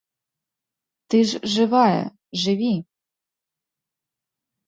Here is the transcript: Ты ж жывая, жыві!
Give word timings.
Ты 1.13 1.17
ж 1.31 1.41
жывая, 1.55 2.01
жыві! 2.45 2.71